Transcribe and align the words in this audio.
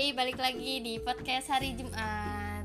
Hai, 0.00 0.16
balik 0.16 0.40
lagi 0.40 0.80
di 0.80 0.96
podcast 0.96 1.52
hari 1.52 1.76
Jumat. 1.76 2.64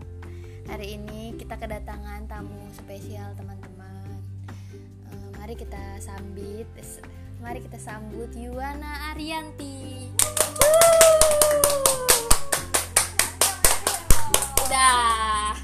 Hari 0.72 0.96
ini 0.96 1.36
kita 1.36 1.60
kedatangan 1.60 2.32
tamu 2.32 2.64
spesial 2.72 3.36
teman-teman. 3.36 4.24
Eh, 5.12 5.30
mari 5.36 5.60
kita 5.60 6.00
sambit, 6.00 6.64
mari 7.44 7.60
kita 7.60 7.76
sambut 7.76 8.32
Yuwana 8.40 9.12
Arianti. 9.12 10.16
Udah. 14.64 15.60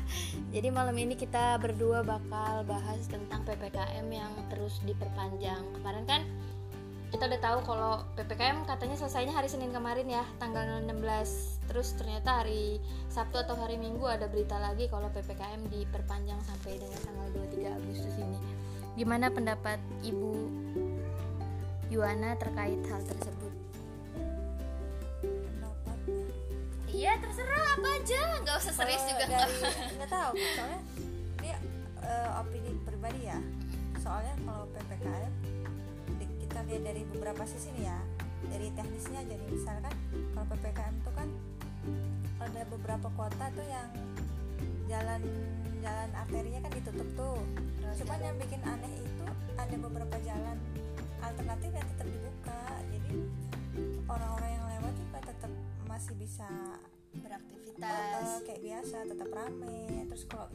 Jadi 0.51 0.67
malam 0.75 0.95
ini 0.99 1.15
kita 1.15 1.55
berdua 1.55 2.03
bakal 2.03 2.67
bahas 2.67 2.99
tentang 3.07 3.47
PPKM 3.47 4.11
yang 4.11 4.35
terus 4.51 4.83
diperpanjang. 4.83 5.63
Kemarin 5.79 6.03
kan 6.03 6.21
kita 7.11 7.27
udah 7.27 7.41
tahu 7.43 7.59
kalau 7.67 7.93
PPKM 8.15 8.63
katanya 8.63 8.95
selesainya 8.95 9.35
hari 9.35 9.51
Senin 9.51 9.75
kemarin 9.75 10.07
ya, 10.07 10.23
tanggal 10.39 10.63
16. 10.79 11.67
Terus 11.67 11.91
ternyata 11.99 12.39
hari 12.39 12.79
Sabtu 13.11 13.43
atau 13.43 13.59
hari 13.59 13.75
Minggu 13.75 14.07
ada 14.07 14.31
berita 14.31 14.55
lagi 14.55 14.87
kalau 14.87 15.11
PPKM 15.11 15.67
diperpanjang 15.67 16.39
sampai 16.47 16.79
dengan 16.79 16.99
tanggal 17.03 17.27
23 17.51 17.67
Agustus 17.83 18.15
ini. 18.15 18.39
Gimana 18.95 19.27
pendapat 19.27 19.79
Ibu 20.07 20.31
Yuana 21.91 22.39
terkait 22.39 22.79
hal 22.87 23.03
tersebut? 23.03 23.53
Iya, 26.91 27.19
terserah 27.19 27.75
apa 27.75 27.87
aja, 28.03 28.21
nggak 28.39 28.55
usah 28.55 28.73
serius 28.75 29.03
juga 29.07 29.23
nggak. 29.27 29.47
nggak 29.99 30.11
tahu 30.11 30.31
soalnya 30.59 30.79
ini 31.39 31.49
eh, 32.03 32.29
opini 32.39 32.71
pribadi 32.83 33.21
ya 33.31 33.39
soalnya 34.01 34.35
kalau 34.43 34.65
ppkm 34.75 35.31
di- 36.71 36.79
kita 36.79 36.87
lihat 36.87 36.87
dari 36.87 37.01
beberapa 37.11 37.43
sisi 37.43 37.69
nih 37.75 37.83
ya. 37.83 37.99
Dari 38.47 38.67
teknisnya 38.71 39.21
jadi 39.27 39.45
misalkan 39.51 39.93
kalau 40.31 40.45
ppkm 40.55 40.93
itu 41.03 41.11
kan 41.11 41.27
ada 42.41 42.61
beberapa 42.71 43.07
kota 43.13 43.45
tuh 43.51 43.67
yang 43.67 43.89
jalan 44.87 45.21
jalan 45.83 46.09
arterinya 46.15 46.59
kan 46.63 46.71
ditutup 46.71 47.09
tuh. 47.19 47.39
Cuman 47.99 48.19
yang 48.23 48.35
bikin 48.39 48.61
aneh 48.63 48.93
itu 49.03 49.25
ada 49.59 49.75
beberapa 49.75 50.15
jalan 50.23 50.57
alternatif 51.19 51.71
yang 51.75 51.87
tetap 51.91 52.07
dibuka. 52.07 52.63
Jadi 52.87 53.11
orang-orang 54.07 54.51
yang 54.55 54.65
lewat 54.79 54.93
juga 54.95 55.19
tetap 55.27 55.51
masih 55.91 56.13
bisa 56.15 56.47
Beraktivitas. 57.11 58.47
Kayak 58.47 58.61
biasa 58.63 58.97
tetap 59.03 59.29
rame. 59.35 60.07
Terus 60.07 60.23
kalau 60.31 60.47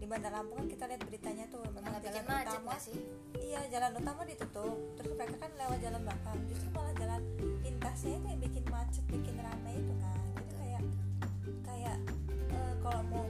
di 0.00 0.08
Bandar 0.08 0.32
Lampung 0.32 0.64
kan 0.64 0.66
kita 0.72 0.84
lihat 0.88 1.04
beritanya 1.04 1.44
tuh 1.52 1.60
memang 1.76 2.00
jalan 2.00 2.24
macet 2.24 2.56
utama. 2.56 2.74
sih? 2.80 2.96
iya 3.44 3.60
jalan 3.68 3.92
utama 4.00 4.24
ditutup. 4.24 4.76
Terus 4.96 5.12
mereka 5.12 5.36
kan 5.36 5.50
lewat 5.60 5.78
jalan 5.84 6.00
belakang. 6.08 6.38
Justru 6.48 6.68
malah 6.72 6.94
jalan 6.96 7.20
lintasnya 7.60 8.16
itu 8.16 8.26
yang 8.32 8.40
bikin 8.40 8.64
macet 8.72 9.04
bikin 9.12 9.36
rame 9.36 9.72
itu 9.76 9.94
kan. 10.00 10.24
Jadi 10.40 10.52
kayak 10.56 10.82
kayak 11.68 11.98
eh, 12.48 12.72
kalau 12.80 13.00
mau 13.12 13.24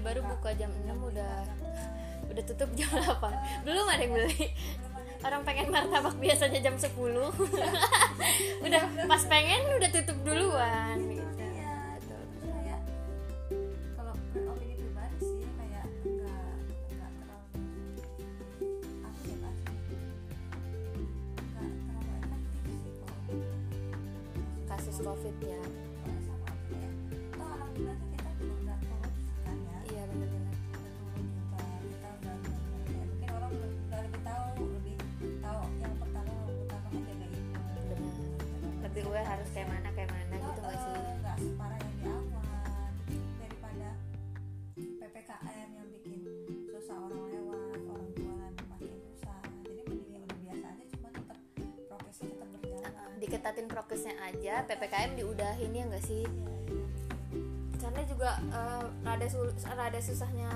Iya, 0.00 0.16
baru 0.16 0.32
buka 0.32 0.56
jam 0.56 0.72
6 0.72 1.12
udah 1.12 1.44
udah 2.32 2.44
tutup 2.48 2.72
jam 2.72 2.88
8 2.88 3.20
belum 3.68 3.84
ada 3.84 4.00
yang 4.00 4.16
beli. 4.16 4.48
Orang 5.20 5.44
pengen 5.44 5.68
martabak 5.68 6.16
biasanya 6.16 6.56
jam 6.64 6.80
10 6.80 6.88
udah 8.64 8.82
pas 9.04 9.22
pengen 9.28 9.60
udah 9.76 9.90
tutup 9.92 10.16
duluan 10.24 10.96
gitu. 11.04 11.36
Iya, 11.36 12.00
Betul. 12.00 12.16
terus 12.16 12.40
diketatin 53.30 53.70
prokesnya 53.70 54.18
aja 54.26 54.66
ppkm 54.66 55.14
diudahin 55.14 55.70
ya 55.70 55.86
nggak 55.86 56.02
sih? 56.02 56.26
Karena 57.78 58.02
juga 58.10 58.42
eh, 58.50 58.84
rada 59.06 59.26
sul- 59.30 59.54
rada 59.62 60.00
susahnya 60.02 60.50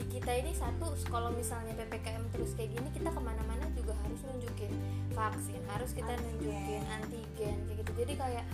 di 0.00 0.04
kita 0.08 0.32
ini 0.32 0.56
satu 0.56 0.96
kalau 1.12 1.28
misalnya 1.36 1.76
ppkm 1.76 2.24
terus 2.32 2.56
kayak 2.56 2.72
gini 2.72 2.88
kita 2.96 3.12
ke 3.12 3.20
mana-mana 3.20 3.68
juga 3.76 3.92
harus 4.00 4.20
nunjukin 4.24 4.72
vaksin 5.12 5.60
harus 5.68 5.92
kita 5.92 6.16
Antigen. 6.16 6.24
nunjukin 6.40 6.82
antigen 6.88 7.56
kayak 7.68 7.76
gitu. 7.84 7.92
Jadi 8.00 8.12
kayak 8.16 8.44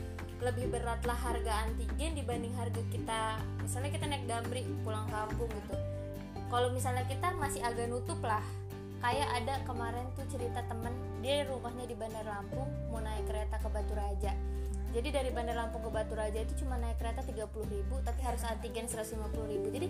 lebih 0.42 0.66
berat 0.74 0.98
lah 1.06 1.14
harga 1.14 1.52
antigen 1.62 2.18
dibanding 2.18 2.50
harga 2.58 2.82
kita 2.90 3.38
misalnya 3.62 3.90
kita 3.94 4.04
naik 4.10 4.26
damri 4.26 4.66
pulang 4.82 5.06
kampung 5.06 5.46
gitu. 5.54 5.78
Kalau 6.50 6.68
misalnya 6.74 7.06
kita 7.06 7.30
masih 7.38 7.62
agak 7.62 7.86
nutup 7.88 8.18
lah 8.26 8.42
kayak 9.02 9.28
ada 9.42 9.54
kemarin 9.66 10.06
tuh 10.14 10.22
cerita 10.30 10.62
temen 10.70 10.94
dia 11.18 11.42
rumahnya 11.50 11.90
di 11.90 11.98
Bandar 11.98 12.22
Lampung 12.22 12.70
mau 12.94 13.02
naik 13.02 13.26
kereta 13.26 13.58
ke 13.58 13.68
Batu 13.68 13.92
Raja. 13.98 14.32
Jadi 14.92 15.08
dari 15.10 15.30
Bandar 15.34 15.58
Lampung 15.58 15.82
ke 15.82 15.90
Batu 15.90 16.14
Raja 16.14 16.38
itu 16.38 16.54
cuma 16.62 16.78
naik 16.78 17.02
kereta 17.02 17.26
30.000 17.26 17.42
ribu 17.66 17.98
tapi 18.06 18.20
harus 18.22 18.46
antigen 18.46 18.86
150.000 18.86 19.50
ribu. 19.50 19.66
Jadi 19.74 19.88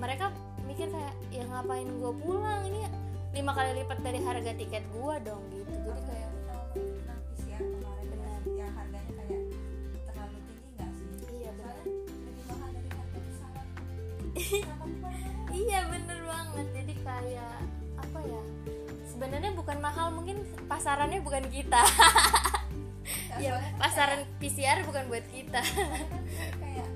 mereka 0.00 0.32
mikir 0.64 0.88
kayak 0.88 1.14
ya 1.28 1.44
ngapain 1.44 1.84
gue 1.84 2.12
pulang? 2.24 2.64
Ini 2.64 2.80
lima 3.36 3.52
kali 3.52 3.84
lipat 3.84 3.98
dari 4.00 4.18
harga 4.24 4.52
tiket 4.56 4.84
gue 4.88 5.14
dong 5.20 5.42
gitu. 5.52 5.72
Jadi 5.76 6.00
kayak 6.08 6.30
sebenarnya 19.36 19.52
bukan 19.60 19.78
mahal 19.84 20.08
mungkin 20.16 20.40
pasarannya 20.64 21.20
bukan 21.20 21.44
kita. 21.52 21.84
Ya 23.36 23.60
pasaran 23.76 24.24
PCR 24.40 24.80
bukan 24.88 25.12
buat 25.12 25.20
kita. 25.28 25.60
Kayak- 26.56 26.95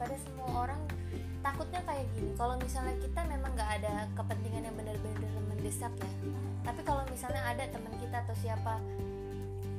daripada 0.00 0.16
semua 0.24 0.48
orang 0.64 0.80
takutnya 1.44 1.80
kayak 1.84 2.08
gini. 2.16 2.32
Kalau 2.32 2.56
misalnya 2.56 2.96
kita 3.04 3.20
memang 3.28 3.52
nggak 3.52 3.70
ada 3.84 4.08
kepentingan 4.16 4.62
yang 4.64 4.72
benar-benar 4.72 5.32
mendesak 5.52 5.92
ya. 5.92 6.08
Tapi 6.64 6.80
kalau 6.88 7.04
misalnya 7.12 7.44
ada 7.44 7.68
teman 7.68 7.92
kita 8.00 8.16
atau 8.24 8.32
siapa 8.40 8.80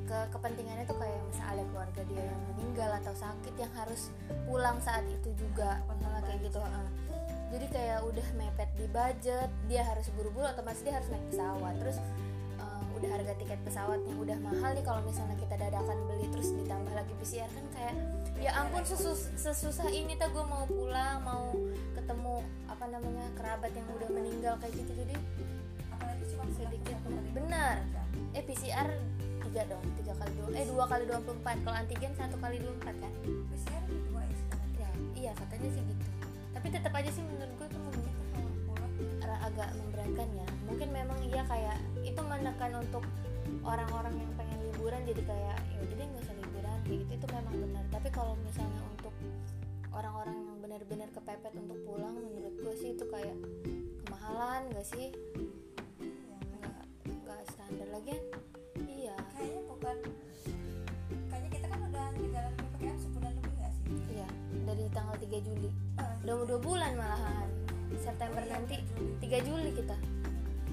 ke 0.05 0.17
kepentingannya 0.29 0.85
tuh 0.85 0.93
kayak 1.01 1.17
misalnya 1.25 1.51
ada 1.57 1.63
keluarga 1.73 2.01
dia 2.05 2.21
yang 2.29 2.41
meninggal 2.53 2.89
atau 3.01 3.13
sakit 3.17 3.53
yang 3.57 3.73
harus 3.73 4.13
pulang 4.45 4.77
saat 4.77 5.09
itu 5.09 5.33
juga 5.33 5.81
misalnya 5.89 6.21
kayak 6.21 6.39
gitu. 6.45 6.59
heeh. 6.61 6.87
Jadi 7.51 7.65
kayak 7.73 7.99
udah 8.05 8.27
mepet 8.37 8.69
di 8.77 8.85
budget, 8.93 9.49
dia 9.65 9.81
harus 9.81 10.05
buru-buru 10.13 10.45
otomatis 10.45 10.85
dia 10.85 11.01
harus 11.01 11.09
naik 11.09 11.25
pesawat. 11.33 11.73
Terus 11.81 11.97
udah 13.01 13.17
harga 13.17 13.33
tiket 13.41 13.57
pesawatnya 13.65 14.13
udah 14.13 14.37
mahal 14.45 14.77
nih 14.77 14.85
kalau 14.85 15.01
misalnya 15.01 15.33
kita 15.41 15.57
dadakan 15.57 15.97
beli 16.05 16.29
terus 16.29 16.53
ditambah 16.53 16.93
lagi 16.93 17.13
PCR 17.17 17.49
kan 17.49 17.65
kayak 17.73 17.95
ya 18.37 18.51
ampun 18.61 18.85
sesus, 18.85 19.33
sesusah 19.41 19.89
ini 19.89 20.13
tuh 20.21 20.29
gue 20.29 20.45
mau 20.45 20.69
pulang 20.69 21.17
mau 21.25 21.49
ketemu 21.97 22.45
apa 22.69 22.85
namanya 22.93 23.25
kerabat 23.33 23.73
yang 23.73 23.89
udah 23.97 24.09
meninggal 24.13 24.53
kayak 24.61 24.77
gitu. 24.77 25.01
Jadi 25.01 25.17
apalagi 25.89 26.23
cuma 26.29 26.45
sedikit 26.53 26.97
benar. 27.33 27.81
Eh 28.37 28.45
PCR 28.45 28.89
tiga 29.49 29.61
dong 29.65 29.85
tiga 29.97 30.13
kali 30.21 30.31
dua 30.37 30.47
eh 30.53 30.65
dua 30.69 30.85
kali 30.85 31.03
24 31.09 31.65
kalau 31.65 31.77
antigen 31.81 32.13
satu 32.13 32.37
kali 32.37 32.61
24 32.61 33.01
kan? 33.01 33.13
PCR 33.49 33.83
dua 33.89 34.21
ya 34.21 34.35
sekarang 34.45 34.71
ya 34.77 34.89
iya 35.17 35.31
katanya 35.33 35.69
sih 35.73 35.81
gitu. 35.89 36.05
Tapi 36.53 36.67
tetap 36.69 36.93
aja 36.93 37.09
sih 37.09 37.25
menurut 37.25 37.49
gue 37.57 37.65
tuh 37.65 37.81
agak 39.39 39.69
memberatkan 39.77 40.27
ya. 40.35 40.47
Mungkin 40.67 40.89
memang 40.91 41.19
iya 41.27 41.43
kayak 41.47 41.77
itu 42.03 42.21
menekan 42.21 42.71
untuk 42.79 43.03
orang-orang 43.61 44.13
yang 44.17 44.31
pengen 44.35 44.59
liburan 44.69 45.01
jadi 45.05 45.21
kayak 45.23 45.57
ya 45.59 45.77
udah 45.83 45.95
deh 45.95 46.07
nggak 46.07 46.23
usah 46.23 46.35
liburan 46.39 46.77
kayak 46.87 46.99
gitu. 47.05 47.11
Itu 47.19 47.27
memang 47.31 47.55
benar. 47.59 47.83
Tapi 47.91 48.09
kalau 48.09 48.33
misalnya 48.43 48.81
untuk 48.91 49.13
orang-orang 49.91 50.37
yang 50.39 50.57
benar-benar 50.63 51.09
kepepet 51.11 51.53
untuk 51.55 51.79
pulang 51.83 52.15
menurut 52.15 52.53
gue 52.55 52.73
sih 52.79 52.95
itu 52.95 53.05
kayak 53.11 53.35
kemahalan 54.07 54.61
gak 54.71 54.87
sih? 54.87 55.11
Ya, 56.01 56.37
nggak 56.39 56.83
nggak 57.27 57.41
standar 57.51 57.87
lagi. 57.91 58.15
Iya. 58.87 59.15
Kayaknya 59.35 59.61
bukan 59.67 59.97
kayaknya 61.27 61.49
kita 61.51 61.65
kan 61.67 61.79
udah 61.91 62.05
jalan 62.15 62.53
PPKM 62.55 62.97
sebulan 63.03 63.31
lebih 63.35 63.53
nggak 63.59 63.71
sih? 63.75 63.83
Iya 64.15 64.27
dari 64.63 64.87
tanggal 64.95 65.15
3 65.19 65.27
Juli. 65.43 65.69
Eh, 65.99 66.13
udah 66.23 66.33
mau 66.39 66.45
dua 66.47 66.59
bulan 66.63 66.91
malahan 66.95 67.50
September 68.01 68.41
nanti 68.49 68.81
Juli. 68.97 69.13
3 69.21 69.45
Juli 69.45 69.69
kita. 69.77 69.93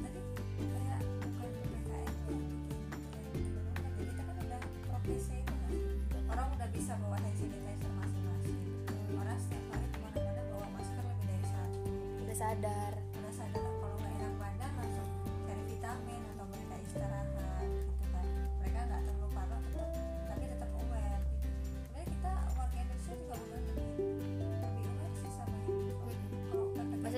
Tadi 0.00 0.20
kayak 0.64 1.00
bukan 1.20 1.50
PPKM 1.60 2.14
yang 2.32 2.44
bikin 2.56 3.52
jadi 4.00 4.12
kita 4.16 4.32
udah 4.48 4.60
progresnya 4.88 5.36
itu 5.44 5.52
nggak 5.52 5.72
sih 5.76 6.24
orang 6.32 6.48
udah 6.56 6.68
bisa 6.72 6.92
bawa 6.96 7.16
hand 7.20 7.36
sanitizer 7.36 7.92
masing-masing. 8.00 8.58
Orang 9.12 9.38
setiap 9.44 9.64
hari 9.76 9.86
ke 9.92 9.98
mana-mana 10.00 10.42
bawa 10.56 10.66
masker 10.72 11.04
lebih 11.04 11.26
dari 11.28 11.46
satu 11.52 11.78
udah 11.84 11.96
sadar 12.00 12.24
udah 12.24 12.36
sadar 12.40 12.97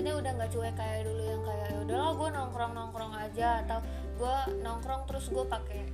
maksudnya 0.01 0.17
udah 0.17 0.33
nggak 0.33 0.53
cuek 0.57 0.75
kayak 0.81 1.01
dulu 1.05 1.23
yang 1.29 1.43
kayak 1.45 1.67
ya 1.69 1.79
udahlah 1.85 2.11
gue 2.17 2.29
nongkrong 2.33 2.73
nongkrong 2.73 3.13
aja 3.21 3.49
atau 3.61 3.85
gue 4.17 4.37
nongkrong 4.65 5.03
terus 5.05 5.29
gue 5.29 5.45
pakai 5.45 5.85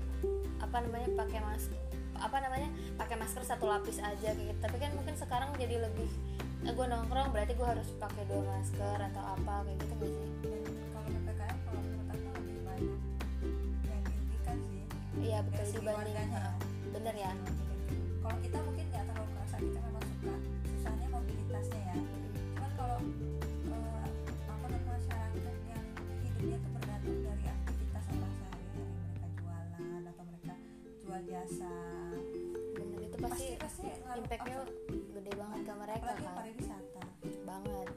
apa 0.63 0.77
namanya 0.79 1.11
pakai 1.27 1.39
mas 1.43 1.67
apa 2.15 2.37
namanya 2.39 2.71
pakai 2.95 3.19
masker 3.19 3.43
satu 3.43 3.67
lapis 3.67 3.99
aja 3.99 4.31
kayak 4.31 4.55
gitu. 4.55 4.61
Tapi 4.63 4.79
kan 4.79 4.95
mungkin 4.95 5.19
sekarang 5.19 5.51
jadi 5.59 5.91
lebih 5.91 6.07
eh, 6.63 6.71
gue 6.71 6.87
nongkrong 6.87 7.35
berarti 7.35 7.59
gue 7.59 7.67
harus 7.67 7.91
pakai 7.99 8.23
dua 8.31 8.47
masker 8.47 8.99
atau 9.11 9.23
apa 9.27 9.67
kayak 9.67 9.75
gitu 9.83 9.93
nggak 9.99 10.11
sih? 10.15 10.29
Dan 10.39 10.63
kalau 10.95 11.07
PPKM 11.11 11.59
kalau 11.67 11.81
menurut 11.83 12.07
aku 12.15 12.27
lebih 12.31 12.59
banyak 12.63 12.99
yang 13.91 14.03
dirugikan 14.07 14.57
sih. 14.71 14.83
Iya 15.19 15.39
betul 15.51 15.67
dibanding 15.83 16.17
bener 16.95 17.15
ya. 17.19 17.33
Kalau 18.23 18.39
kita 18.39 18.59
mungkin 18.71 18.85
nggak 18.87 19.03
terlalu 19.03 19.29
kerasa 19.35 19.57
kita 19.59 19.79
jasa 31.47 31.71
bener 32.75 33.07
itu 33.07 33.17
pasti 33.23 33.55
pasti 33.55 33.87
pasti 33.87 34.19
impactnya 34.19 34.67
gede 34.91 35.33
banget 35.39 35.61
ke 35.63 35.73
mereka 35.79 36.11
kan? 36.19 36.35
pariwisata. 36.43 37.03
Banget. 37.47 37.89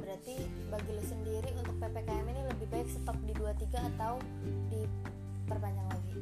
Berarti 0.00 0.34
bagi 0.72 0.90
lu 0.96 1.04
sendiri 1.04 1.50
untuk 1.60 1.76
PPKM 1.76 2.24
ini 2.32 2.42
lebih 2.48 2.66
baik 2.72 2.88
stop 2.88 3.20
di 3.28 3.36
23 3.36 3.92
atau 3.92 4.16
diperpanjang 4.72 5.88
lagi? 5.92 6.16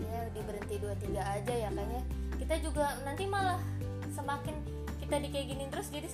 Kayaknya 0.00 0.20
di 0.32 0.40
berhenti 0.48 0.74
23 0.80 1.20
aja 1.20 1.52
ya 1.52 1.68
kayaknya. 1.68 2.02
Kita 2.40 2.54
juga 2.64 2.96
nanti 3.04 3.28
malah 3.28 3.60
semakin 4.16 4.56
kita 4.96 5.20
di 5.20 5.28
kayak 5.28 5.46
gini 5.52 5.64
terus 5.68 5.92
jadi 5.92 6.08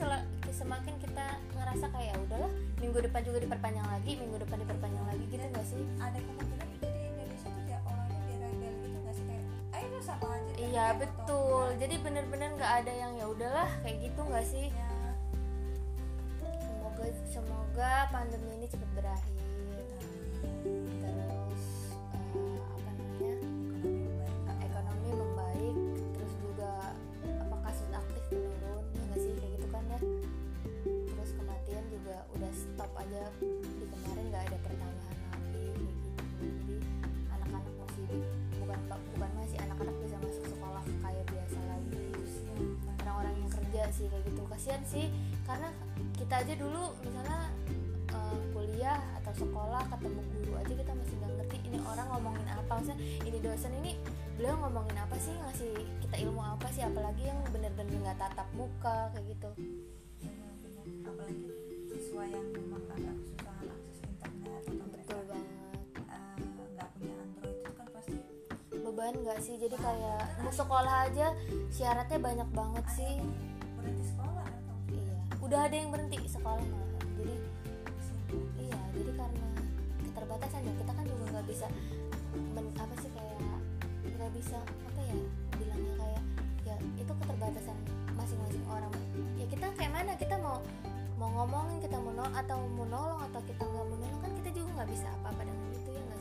semakin 0.50 0.94
kita 0.98 1.38
ngerasa 1.54 1.86
kayak 1.94 2.10
"Ya 2.10 2.16
udahlah 2.18 2.50
minggu 2.82 2.98
depan 2.98 3.22
juga 3.22 3.38
diperpanjang 3.46 3.86
lagi 3.86 4.18
minggu 4.18 4.42
depan 4.42 4.58
diperpanjang 4.58 5.04
lagi 5.06 5.22
gitu 5.30 5.44
gak 5.54 5.66
sih? 5.70 5.82
ada 6.02 6.18
kemungkinan 6.18 6.75
iya 10.76 10.92
kayak 10.92 11.00
betul. 11.08 11.72
Motor." 11.72 11.80
jadi 11.80 11.94
bener-bener 12.04 12.48
nggak 12.60 12.72
ada 12.84 12.92
yang 12.92 13.12
ya 13.16 13.26
udahlah 13.32 13.70
kayak 13.80 13.96
gitu 14.04 14.20
nggak 14.20 14.44
sih? 14.44 14.68
Ya 14.68 14.92
semoga 16.60 17.04
semoga 17.32 17.92
pandemi 18.12 18.50
ini 18.60 18.66
cepat 18.68 18.90
berakhir 18.92 19.45
sih 43.96 44.06
kayak 44.12 44.24
gitu. 44.28 44.42
Kasihan 44.44 44.82
sih 44.84 45.08
karena 45.48 45.72
kita 46.12 46.34
aja 46.44 46.54
dulu 46.60 46.92
misalnya 47.00 47.48
eh, 48.12 48.38
kuliah 48.52 49.00
atau 49.22 49.32
sekolah 49.32 49.82
ketemu 49.88 50.20
guru 50.36 50.52
aja 50.60 50.72
kita 50.76 50.92
masih 50.92 51.14
nggak 51.16 51.32
ngerti 51.40 51.56
ini 51.64 51.78
orang 51.80 52.06
ngomongin 52.12 52.46
apa. 52.52 52.72
Maksudnya 52.76 52.98
ini 53.24 53.38
dosen 53.40 53.72
ini 53.80 53.92
beliau 54.36 54.56
ngomongin 54.60 54.96
apa 55.00 55.16
sih? 55.16 55.32
Ngasih 55.32 55.72
kita 56.04 56.16
ilmu 56.28 56.42
apa 56.44 56.68
sih? 56.68 56.84
Apalagi 56.84 57.24
yang 57.24 57.40
bener-bener 57.48 57.96
nggak 58.04 58.18
tatap 58.20 58.48
muka 58.52 59.08
kayak 59.16 59.24
gitu. 59.32 59.50
Benar-benar 60.20 60.86
apalagi 61.08 61.48
siswa 61.88 62.22
yang 62.28 62.46
memang 62.52 62.84
agak 62.92 63.14
kesusahan 63.16 63.66
akses 63.72 63.98
internet 64.04 64.62
atau 64.68 64.86
mereka 64.92 65.12
betul 65.16 65.22
banget. 65.32 65.48
eh, 66.12 66.36
nggak 66.76 66.88
punya 66.92 67.14
Android 67.16 67.56
itu 67.56 67.70
kan 67.72 67.88
pasti 67.96 68.16
beban 68.76 69.14
nggak 69.24 69.38
sih? 69.40 69.54
Jadi 69.56 69.76
kayak 69.80 70.22
mau 70.44 70.52
sekolah 70.52 70.94
aja 71.08 71.26
syaratnya 71.72 72.18
banyak 72.20 72.48
banget 72.52 72.86
sih 72.92 73.14
berhenti 73.86 74.04
sekolah 74.10 74.42
atau 74.42 74.76
iya. 74.90 75.14
Udah 75.38 75.60
ada 75.70 75.76
yang 75.78 75.90
berhenti 75.94 76.18
sekolah 76.26 76.58
malah 76.58 77.06
jadi 77.22 77.34
iya 78.58 78.80
jadi 78.98 79.12
karena 79.14 79.48
keterbatasan 80.10 80.60
ya 80.66 80.72
kita 80.74 80.92
kan 80.92 81.04
juga 81.06 81.24
nggak 81.30 81.46
bisa 81.46 81.66
men, 82.50 82.66
apa 82.74 82.94
sih 82.98 83.10
kayak 83.14 83.38
nggak 84.18 84.32
bisa 84.34 84.58
apa 84.58 85.00
ya 85.06 85.16
bilangnya 85.54 85.94
kayak 86.02 86.22
ya 86.66 86.76
itu 86.98 87.12
keterbatasan 87.14 87.76
masing-masing 88.18 88.64
orang. 88.66 88.90
Ya 89.38 89.46
kita 89.46 89.66
kayak 89.78 89.92
mana? 89.94 90.12
Kita 90.18 90.34
mau 90.42 90.58
mau 91.16 91.30
ngomongin 91.32 91.78
kita 91.80 91.96
mau 91.96 92.12
nolong 92.12 92.34
atau 92.34 92.58
mau 92.74 92.86
nolong 92.90 93.20
atau 93.30 93.40
kita 93.46 93.62
nggak 93.62 93.84
mau 93.86 93.96
nolong 93.96 94.20
kan 94.20 94.30
kita 94.42 94.50
juga 94.52 94.68
nggak 94.82 94.90
bisa 94.92 95.06
apa-apa 95.22 95.42
dengan 95.46 95.68
itu 95.72 95.90
ya 95.94 96.02
nggak 96.02 96.20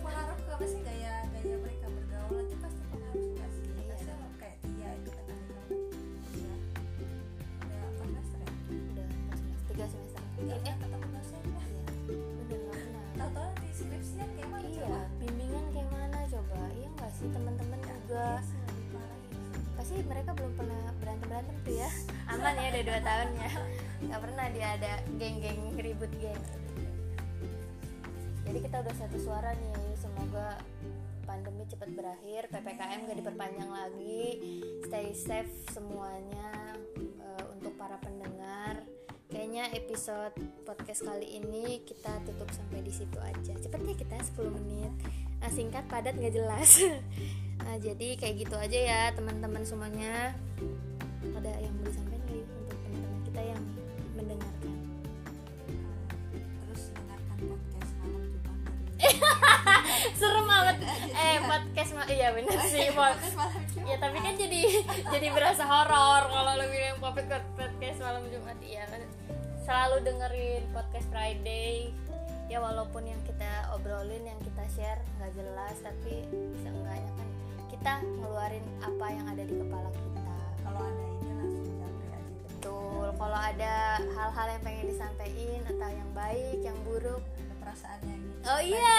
pengaruh 0.00 0.38
ke 0.40 0.50
apa 0.56 0.64
sih 0.64 0.80
gaya 0.80 1.12
gaya 1.28 1.56
mereka 1.60 1.86
bergaul 1.92 2.40
itu 2.40 2.56
pasti 2.64 2.82
pengaruh 2.88 3.24
nggak 3.36 3.50
sih. 3.52 3.64
Iya. 3.76 3.84
pasti 3.92 4.10
kayak 4.40 4.56
dia 4.72 4.88
itu 4.96 5.10
kan 5.12 5.24
ada 5.28 5.42
yang 5.44 5.64
dia 6.32 6.54
udah 7.60 7.80
apa 7.84 8.02
semester 8.08 8.38
ya 8.40 8.50
udah 8.72 9.06
semester 9.06 9.64
tiga 9.68 9.86
semester. 9.92 10.22
Nggak 10.40 10.58
eh? 10.64 10.76
ketemu 10.80 11.06
dosennya 11.12 11.62
iya 11.68 11.84
bener 12.16 12.58
nggak 12.64 12.76
pernah. 12.80 13.04
Tahu-tahu 13.16 13.50
di 13.60 13.68
skripsian 13.76 14.28
kayak 14.32 14.48
mana 14.48 14.66
iya 14.66 14.80
coba? 14.80 15.00
bimbingan 15.20 15.64
kayak 15.76 15.88
mana 15.92 16.18
coba? 16.32 16.58
Iya 16.72 16.88
nggak 16.96 17.10
sih 17.12 17.28
teman-teman 17.28 17.78
juga. 17.84 18.00
Iya 18.16 18.64
ya. 18.96 19.04
pasti 19.76 20.00
mereka 20.08 20.30
belum 20.32 20.52
pernah 20.56 20.82
berantem 21.04 21.28
berantem 21.28 21.56
tuh 21.62 21.74
ya. 21.76 21.90
Aman 22.32 22.56
ya 22.56 22.68
udah 22.72 22.84
dua 22.88 23.00
tahun 23.04 23.28
ya. 23.36 23.50
Nggak 24.08 24.20
pernah 24.24 24.46
dia 24.52 24.68
ada 24.80 24.92
geng-geng 25.20 25.60
ribut 25.76 26.12
geng 26.16 26.40
jadi 28.56 28.72
kita 28.72 28.88
udah 28.88 28.96
satu 28.96 29.20
suara 29.20 29.52
nih 29.52 29.92
semoga 30.00 30.56
pandemi 31.28 31.68
cepat 31.68 31.92
berakhir 31.92 32.48
ppkm 32.48 33.04
gak 33.04 33.18
diperpanjang 33.20 33.68
lagi. 33.68 34.24
Stay 34.80 35.12
safe 35.12 35.52
semuanya 35.76 36.72
eh, 36.96 37.44
untuk 37.52 37.76
para 37.76 38.00
pendengar. 38.00 38.80
Kayaknya 39.28 39.76
episode 39.76 40.32
podcast 40.64 41.04
kali 41.04 41.36
ini 41.36 41.84
kita 41.84 42.16
tutup 42.24 42.48
sampai 42.48 42.80
di 42.80 42.96
situ 42.96 43.20
aja. 43.20 43.52
Cepet 43.60 43.76
ya 43.76 43.92
kita 43.92 44.24
10 44.24 44.48
menit. 44.48 44.92
Nah, 45.36 45.52
singkat 45.52 45.84
padat 45.92 46.16
nggak 46.16 46.40
jelas. 46.40 46.80
Nah, 47.60 47.76
jadi 47.92 48.16
kayak 48.16 48.40
gitu 48.40 48.56
aja 48.56 48.78
ya 48.80 49.02
teman-teman 49.12 49.68
semuanya. 49.68 50.32
Ada 51.28 51.60
yang 51.60 51.76
podcast 61.56 61.90
mah 61.96 62.06
iya 62.12 62.28
bener 62.36 62.58
sih, 62.68 62.92
Pod. 62.92 63.16
podcast 63.16 63.36
malam 63.40 63.62
Jumat 63.72 63.88
Ya 63.88 63.96
tapi 63.96 64.18
kan 64.20 64.34
jadi 64.36 64.60
jadi 65.08 65.28
berasa 65.32 65.64
horor 65.64 66.22
kalau 66.28 66.52
lo 66.52 66.64
bilang 66.68 66.98
podcast 67.00 67.46
podcast 67.56 67.98
malam 68.04 68.22
Jumat 68.28 68.58
iya 68.60 68.84
kan. 68.92 69.00
Selalu 69.64 69.96
dengerin 70.04 70.62
podcast 70.76 71.06
Friday. 71.08 71.90
Ya 72.46 72.62
walaupun 72.62 73.08
yang 73.08 73.18
kita 73.26 73.72
obrolin, 73.74 74.22
yang 74.22 74.38
kita 74.44 74.62
share 74.70 75.00
nggak 75.18 75.32
jelas, 75.34 75.74
tapi 75.82 76.22
seenggaknya 76.62 77.10
kan 77.16 77.28
kita 77.72 77.92
ngeluarin 78.20 78.62
apa 78.84 79.06
yang 79.10 79.26
ada 79.26 79.42
di 79.42 79.54
kepala 79.56 79.90
kita. 79.90 80.38
kalau 80.62 80.80
ada 80.82 81.04
ini 81.08 81.30
langsung 81.40 81.78
aja 81.82 82.18
Betul. 82.46 83.06
Kalau 83.16 83.38
ada 83.40 83.74
hal-hal 84.14 84.46
yang 84.54 84.62
pengen 84.62 84.86
disampaikan 84.92 85.62
atau 85.72 85.88
yang 85.90 86.10
baik, 86.14 86.58
yang 86.62 86.78
buruk, 86.86 87.22
perasaannya 87.76 88.16
gitu 88.16 88.36
Oh 88.46 88.60
iya. 88.62 88.96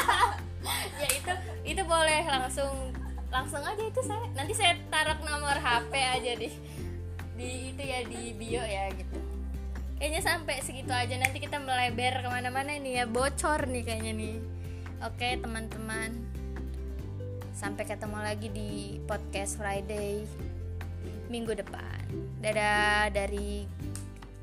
ya 1.02 1.08
itu 1.10 1.32
itu 1.66 1.82
boleh 1.84 2.22
langsung 2.28 2.94
langsung 3.30 3.62
aja 3.62 3.82
itu 3.82 4.00
saya 4.02 4.24
nanti 4.34 4.52
saya 4.56 4.74
taruh 4.90 5.18
nomor 5.22 5.54
HP 5.58 5.92
aja 5.94 6.32
di 6.38 6.48
di 7.34 7.50
itu 7.74 7.82
ya 7.82 8.00
di 8.06 8.22
bio 8.36 8.62
ya 8.64 8.88
gitu. 8.94 9.18
Kayaknya 10.00 10.20
sampai 10.24 10.56
segitu 10.64 10.92
aja 10.96 11.12
nanti 11.20 11.44
kita 11.44 11.60
melebar 11.60 12.24
ke 12.24 12.28
mana-mana 12.32 12.72
nih 12.80 13.04
ya 13.04 13.04
bocor 13.04 13.68
nih 13.68 13.84
kayaknya 13.84 14.12
nih. 14.16 14.36
Oke 15.04 15.28
teman-teman 15.40 16.24
sampai 17.52 17.84
ketemu 17.84 18.18
lagi 18.22 18.48
di 18.48 18.70
podcast 19.04 19.60
Friday 19.60 20.24
minggu 21.28 21.52
depan. 21.58 22.06
Dadah 22.40 23.12
dari 23.12 23.66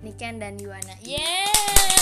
Niken 0.06 0.38
dan 0.38 0.60
Yuana. 0.62 0.94
Yeay! 1.02 1.97